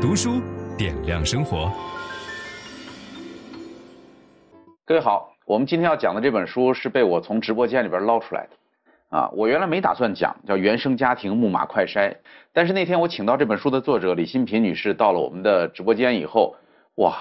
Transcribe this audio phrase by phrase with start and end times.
[0.00, 0.40] 读书
[0.78, 1.70] 点亮生活。
[4.86, 8.56] 各位好，我们今天要讲的这本书是被我从直播间里边捞出来的。
[9.10, 12.10] 啊，我原来没打算讲，叫《原生家庭木马快筛》，
[12.54, 16.56] 但是那天我请到这本书的作者李新平女士到了我们的直播间以后，
[16.94, 17.18] 哇，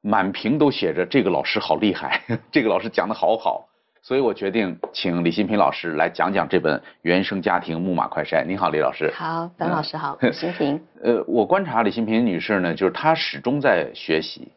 [0.00, 2.22] 满屏都写着这个老师好厉害，
[2.52, 3.66] 这个老师讲得好好，
[4.02, 8.42] 所以我决定请李新平老师来讲讲这本《原生家庭木马快筛》。
[8.46, 9.10] 你好，李老师。
[9.14, 10.80] 好，本老师好，李新平。
[11.02, 14.48] 呃，我观察李新平女士呢，就是她始终在学习，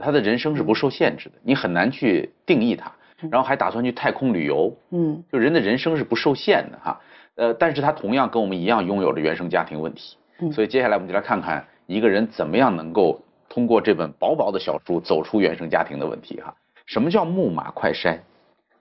[0.00, 2.90] 她的人生是不受限制的，你很难去定义她。
[3.30, 7.00] 然后还打算去太空旅游，嗯，就人的人生是不受限的哈，
[7.36, 16.54] 呃，但是她同样跟我们一样拥有着原生家庭问题，嗯，所以接下来我们就来看看一个人怎么样能够通过这本薄薄的小书走出原生家庭的问题哈。
[16.86, 18.18] 什么叫木马快筛？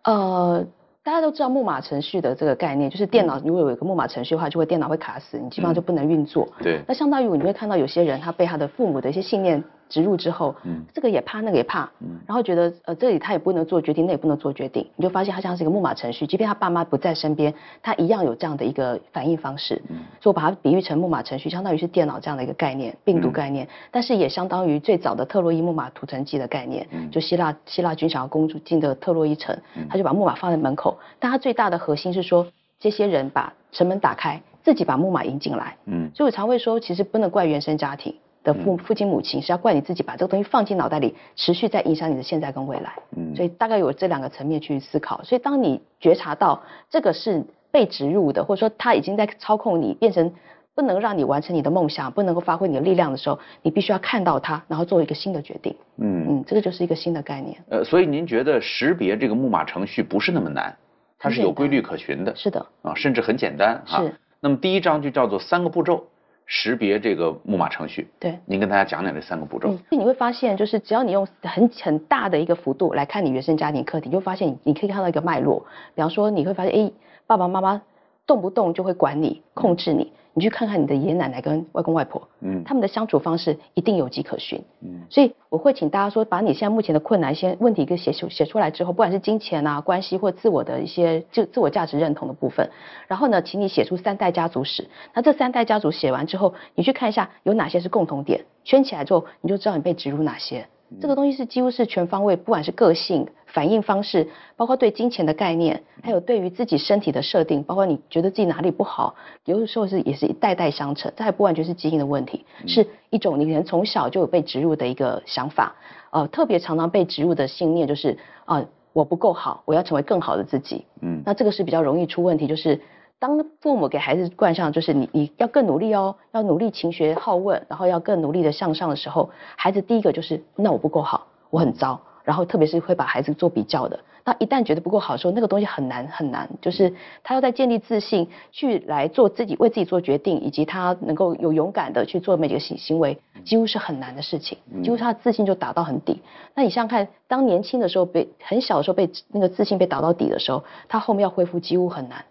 [0.03, 0.65] 呃，
[1.03, 6.47] 大家都知道木马程序的这个概念，就是电脑如果有一个木马程序的话，就会电脑会卡死，你基本上就不能运作。
[6.59, 6.81] 嗯，对。
[6.87, 9.63] 那相当于你会看到有些人他被他的父母的一些信念。
[9.89, 29.55] 植入之后，嗯，这个也怕，那个也怕，嗯，然后觉得呃这里他也不能做决定，那也不能做决定，你就发现他像是一个木马程序，即便他爸妈不在身边，他一样有这样的一个反应方式，嗯，所以我把它比喻成木马程序，相当于是电脑这样的一个概念，病毒概念，嗯，但是也相当于最早的特洛伊木马屠城记的概念，嗯，就希腊希腊军想要攻进的特洛伊城，
[29.89, 32.47] 他就把木马放在门口，但他最大的核心是说，
[32.79, 38.15] 这些人把城门打开，自己把木马引进来，嗯，所以我常会说，其实不能怪原生家庭。
[38.43, 42.93] 的父父亲母亲是要怪你自己把这个东西放进脑袋里，持续在影响你的现在跟未来。
[43.15, 45.23] 嗯，所以大概有这两个层面去思考。
[45.23, 50.31] 所以当你觉察到这个是被植入的，或者说他已经在操控你，变成
[50.75, 55.75] 不能让你完成你的梦想，不能够发挥你的力量的时候，你必须要看到它，然后做一个新的决定。
[55.97, 57.57] 嗯嗯，这个就是一个新的概念。
[57.69, 60.75] 呃，所以您觉得识别这个木马程序不是那么难，
[61.17, 62.35] 它是有规律可循的。
[62.35, 62.65] 是的。
[62.81, 64.01] 啊，甚至很简单哈。
[64.01, 64.13] 是。
[64.41, 66.05] 那么第一章就叫做三个步骤。
[66.45, 69.69] 识别这个木马程序，对，您跟大家讲讲这三个步骤。
[69.69, 75.65] 嗯，所以你会发现，就是只要你用很很大的一个幅度来看你原生家庭课题，你就发现你你可以看到一个脉络。
[75.95, 76.91] 比方说，你会发现，哎，
[77.25, 77.81] 爸爸妈妈
[78.27, 80.11] 动不动就会管你、控制你。
[80.35, 92.67] 你去看看你的爷爷奶奶跟外公外婆，嗯，他们的相处方式一定有迹可循，嗯，所以我会请大家说，把你现在目前的困难、一些问题给写出写出来之后，不管是金钱啊、关系或自我的一些就自我价值认同的部分，
[93.07, 94.87] 然后呢，请你写出三代家族史。
[95.13, 100.65] 那这三代家族写完之后，你去看一下有哪些是共同点，圈起来之后，你就知道你被植入哪些。
[101.01, 109.15] 这个东西是几乎是全方位，不管是个性、反应方式，包括对金钱的概念，还有对于自己身体的设定，包括你觉得自己哪里不好，
[109.45, 115.75] 有的时候是也是一代代相承，这还不完全是基因的问题，是一种你可能从小就有被植入的一个想法，
[116.11, 122.79] 呃，特别常常被植入的信念就是啊、呃，我不够好，我要成为更好的自己，嗯，那这个是比较容易出问题，就是。
[123.19, 133.99] 当父母给孩子灌上就是你你要更努力哦，要努力勤学好问，然后要更努力的向上的时候，孩子第一个就是那我不够好，我很糟，然后特别是会把孩子做比较的。
[134.25, 136.93] 那一旦觉得不够好的时候，那个东西很难很难，就是
[137.23, 146.21] 他要在建立自信，去来做自己为自己做决定，以及他能够有勇敢的去做每个行行为，几乎是很难的事情，几乎他的自信就打到很底。
[146.55, 152.23] 那你想想看，当年轻的时候被很小的时候被那个自信被打到底的时候，他后面要恢复几乎很难。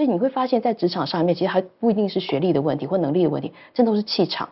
[0.00, 4.48] 所以你会发现在职场上面，其实还不一定是学历的问题或能力的问题，这都是气场。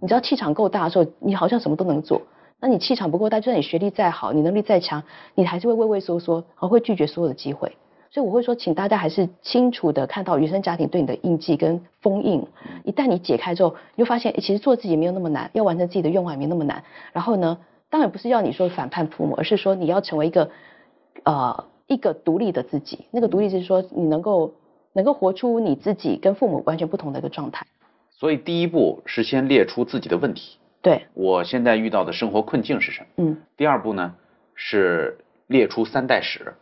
[0.00, 2.20] 你知道气场够大的时候，你好像什么都能做。
[2.58, 5.00] 那你气场不够大，就算你学历再好，你能力再强，
[5.36, 7.76] 你还是会畏畏缩缩，而会拒绝所有的机会。
[8.10, 12.44] 所以我会说，请大家还是清楚的看到原生家庭对你的印记跟封印。
[12.82, 16.82] 一旦你解开之后，你就发现，其实做自己没有那么难，要完成自己的愿望也没那么难。
[17.12, 17.56] 然后呢，
[17.88, 20.50] 当然不是要你说反叛父母，而是说你要成为一个
[21.22, 23.04] 呃一个独立的自己。
[23.12, 24.52] 那个独立就是说你能够。
[24.92, 27.66] 能够活出你自己跟父母完全不同的一个状态，
[28.10, 30.58] 所以第一步是先列出自己的问题。
[30.80, 33.06] 对，我现在遇到的生活困境是什么？
[33.16, 33.36] 嗯。
[33.56, 34.14] 第二步呢
[34.54, 35.18] 是
[35.48, 36.54] 列出三代史，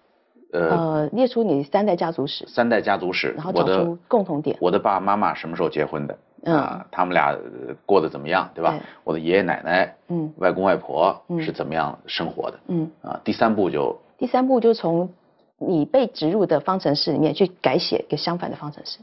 [0.53, 2.47] 呃，呃，列出你三代家族史。
[2.47, 4.57] 三代家族史，然后找出共同点。
[4.61, 6.19] 我的爸爸妈妈什么时候结婚的？
[6.45, 7.37] 嗯，啊，他们俩
[7.85, 8.71] 过得怎么样，对吧？
[8.71, 12.59] 对，我的爷爷奶奶，嗯，外公外婆是怎么样生活的？
[12.69, 13.99] 嗯，啊，第三步就。
[14.19, 15.09] 第三步就从。
[15.59, 18.99] 你被植入的方程式里面去改写一个相反的方程式。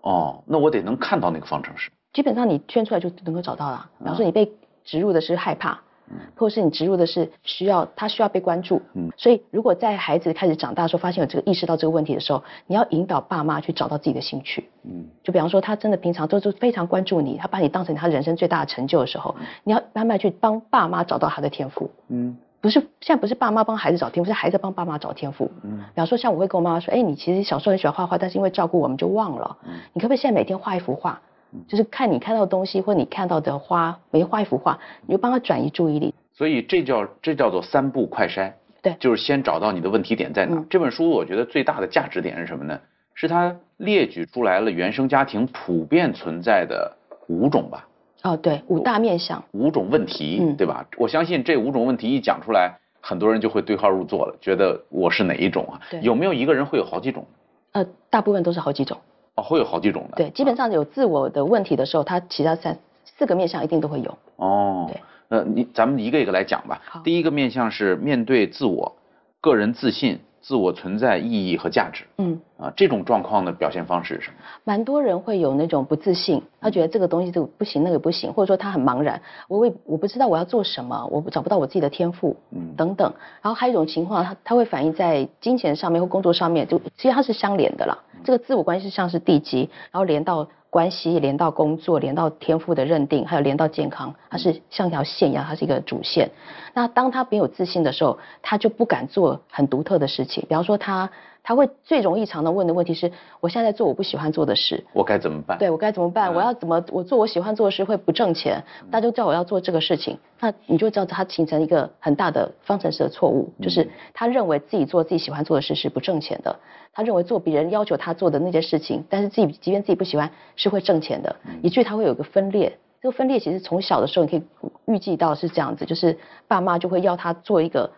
[0.00, 1.90] 哦，那我得能看到那个方程式。
[2.12, 3.90] 基本上你圈出来就能够找到了。
[3.98, 4.50] 比方说你被
[4.84, 5.80] 植入的是害怕，
[6.10, 22.36] 嗯，或者是你植入的是需要他需要被关注，嗯，所以如果在孩子开始长大的时候，发现有这个意识到这个问题的时候，你要引导爸妈去找到自己的兴趣，嗯，就比方说他真的平常都是非常关注你，他把你当成他人生最大的成就的时候，你要慢慢去帮爸妈找到他的天赋，嗯。
[22.60, 25.50] 不是，现在不是爸妈帮孩子找天赋，是孩子帮爸妈找天赋。
[25.62, 29.56] 嗯，比方说，像我会跟我妈妈说，哎，你其实小时候很喜欢画画，但是因为照顾我们就忘了。
[29.64, 31.20] 嗯，你可不可以现在每天画一幅画？
[31.66, 36.12] 就是看你看到的东西或你看到的花，每画一幅画，你就帮他转移注意力。
[36.34, 38.52] 所以这叫这叫做三步快筛，
[38.82, 40.56] 对，就是先找到你的问题点在哪。
[40.56, 42.78] 嗯、这本书我觉得最大的价值点是什么呢？
[43.14, 46.94] 是它列举出来了原生家庭普遍存在的
[47.28, 47.87] 五种吧？
[48.22, 50.84] 哦，对，五大面相，五种问题，嗯、对吧？
[50.96, 55.80] 我相信这五种问题一讲出来，很多人就会对号入座了，觉得我是哪一种啊？
[55.90, 57.24] 对，有没有一个人会有好几种？
[57.72, 58.98] 呃，大部分都是好几种。
[59.36, 60.16] 哦，会有好几种的。
[60.16, 64.18] 对，基本上有自我的问题的时候，他其他三四个面相一定都会有。
[64.36, 65.00] 哦，对。
[65.28, 66.80] 呃，你咱们一个一个来讲吧。
[66.84, 67.00] 好。
[67.04, 68.96] 第一个面相是面对自我，
[69.40, 70.18] 个人自信。
[70.48, 74.36] 自我存在意义和价值，嗯啊，这种状况的表现方式是什么？
[74.64, 83.12] 蛮多人会有那种不自信，他觉得这个东西就不行，那个不行，或者说他很茫然，我我我不知道我要做什么，我找不到我自己的天赋，嗯等等。
[83.42, 87.98] 然后还有一种情况，他他会反映在金钱上面或工作上面，就其实它是相连的啦。
[88.24, 90.48] 这个自我关系像是地基，然后连到。
[90.70, 96.30] 关系连到工作，连到天赋的认定，还有连到健康，它是像一条线一样，它是一个主线。
[96.74, 100.44] 那当他没有自信的时候，他就不敢做很独特的事情。
[100.48, 101.10] 比方说他，
[101.42, 105.56] 他会最容易常常问的问题是：我现在在做我不喜欢做的事，我该怎么办？
[105.58, 106.32] 对，我该怎么办？
[106.32, 106.84] 嗯、我要怎么？
[106.90, 108.62] 我做我喜欢做的事会不挣钱？
[108.90, 116.54] 大家都叫我要做这个事情，那你就知道他形成一个很大的方程式的错误，就是他认为自己做自己喜欢做的事是不挣钱的。
[116.92, 121.34] 他认为做别人要求他做的那些事情，但是自己即便自己不喜欢，是会挣钱的。
[121.62, 124.42] 以至于他会有个分裂，这个分裂其实从小的时候你可以
[124.86, 126.18] 预计到是这样子，就是
[126.48, 127.88] 爸妈就会要他做一个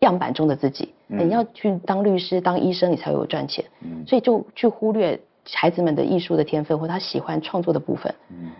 [0.00, 3.64] 样板中的自己，你要去当律师、当医生，你才有赚钱。
[4.06, 5.18] 所以就去忽略
[5.52, 8.14] 孩子们的艺术的天分或他喜欢创作的部分。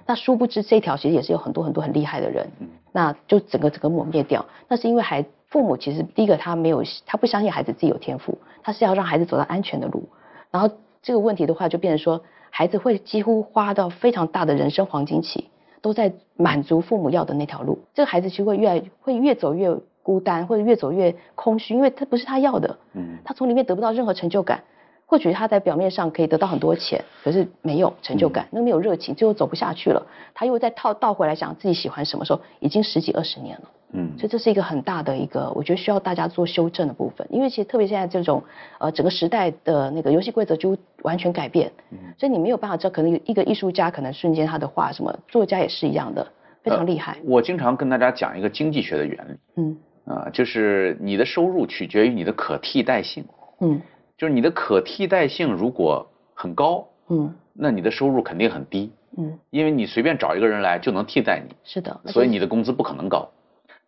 [0.06, 2.46] 那殊不知这条其实也是有很多很多很厉害的人，
[2.92, 4.44] 那就整个整个抹灭掉。
[4.68, 8.38] 那是因为孩父母其实第一个他没有他不相信孩子自己有天赋。
[8.62, 10.08] 他是要让孩子走到安全的路，
[10.50, 15.50] 然后这个问题的话就变成说，孩子会几乎花到非常大的人生黄金期，
[15.82, 17.78] 都在满足父母要的那条路。
[17.92, 19.68] 这个孩子其实会越来会越走越
[20.04, 24.62] 孤单，或者越走越空虚，因为他不是他要的，嗯，他从里面得不到任何成就感。
[25.06, 30.04] 或许他在表面上可以得到很多钱，可是没有成就感，那没有热情，最后走不下去了。
[30.32, 33.70] 他又再套倒回来想自己喜欢什么时候，已经十几二十年了。
[33.92, 37.24] 嗯，所以这是一个很大的一个，我觉得需要大家做修正的部分。
[37.30, 38.42] 因为其实特别现在这种，
[38.78, 41.70] 呃，整个时代的那个游戏规则就完全改变。
[41.90, 46.26] 嗯，所以你没有办法知道，可能有一个艺术家可能瞬间他的画什么，作家也是一样的，
[46.62, 47.12] 非常厉害。
[47.12, 49.36] 呃，我经常跟大家讲一个经济学的原理。
[49.56, 53.24] 嗯，啊，呃，就是你的收入取决于你的可替代性。
[53.60, 53.80] 嗯。
[54.16, 63.28] 就是你的可替代性如果很高，嗯，那你的收入肯定很低，嗯，因为你随便找一个人来就能替代你，是的，所以你的工资不可能高。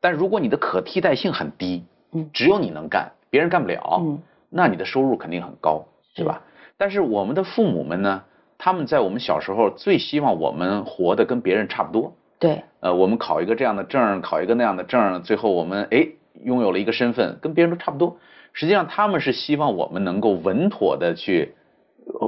[0.01, 4.21] 但如果你的可替代性很低，嗯，只有你能干，别人干不了，嗯，
[4.51, 5.85] 那你的收入肯定很高，
[6.17, 6.43] 对吧？
[6.77, 8.25] 但是我们的父母们呢，
[8.59, 16.07] 他们在我们小时候最希望我们活得跟别人差不多，对，呃，我们考一个这样的证，考一个那样的证，最后我们哎
[16.45, 18.17] 拥有了一个身份，跟别人都差不多。
[18.53, 21.57] 实际上，他们是希望我们能够稳妥的去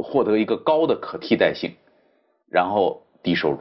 [0.03, 1.71] 获得一个高的可替代性，
[2.51, 3.59] 然后低收入。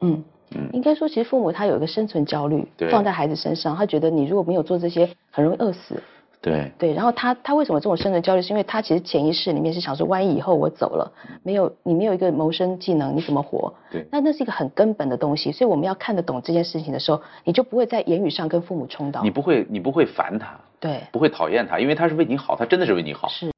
[0.00, 0.24] 嗯
[0.56, 6.02] 嗯，应该说，其实父母他有一个生存焦虑，放在孩子身上，他觉得你如果没有做这些，很容易饿死。
[6.42, 8.42] 对对，然后他他为什么这种生存焦虑？
[8.42, 11.12] 是因为他其实潜意识里面是想说，万一以后我走了，
[11.44, 13.72] 没有你没有一个谋生技能，你怎么活？
[13.92, 19.22] 对，那那是一个很根本的东西，所以我们要看得懂这件事情的时候，你就不会在言语上跟父母冲突。
[19.22, 20.58] 你不会，你不会烦他。
[20.80, 23.28] 对，不会讨厌他，因为他是为你好，他真的是为你好。
[23.28, 23.51] 是。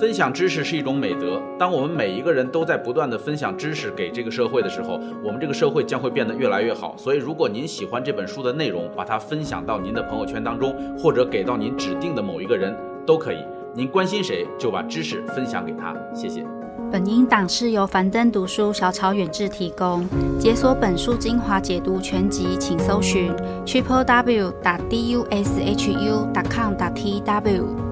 [0.00, 6.94] 分享知识是一种美德，当我们每一个人都在不断地分享知识给这个社会的时候，我们这个社会将会变得越来越好。
[6.96, 12.74] 所以，如果您喜欢这本书的内容，把它分享到您的朋友圈当中，或者给到您指定的某一个人
[13.06, 13.44] 都可以。
[13.74, 15.94] 您关心谁，就把知识分享给他。
[16.14, 16.46] 谢谢。
[16.90, 20.06] 本音档是由樊登读书小草远志提供。
[20.38, 23.30] 解锁本书精华解读全集，请搜寻
[23.66, 27.89] triple w 打 d u s h u 点 com 打 t w。